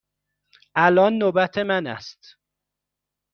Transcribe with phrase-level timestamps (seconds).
[0.75, 2.37] الان نوبت من است.